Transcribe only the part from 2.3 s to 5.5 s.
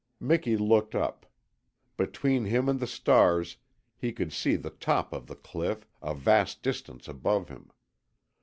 him and the stars he could see the top of the